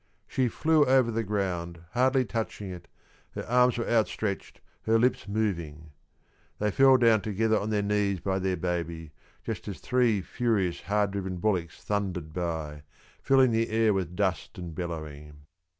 [0.27, 2.87] She flew over the ground, hardly touching it,
[3.33, 5.91] her arms were outstretched, her lips moving.
[6.57, 9.11] They fell down together on their knees by their baby,
[9.43, 12.81] just as three furious, hard driven bullocks thundered by,
[13.21, 15.43] filling the air with dust and bellowing.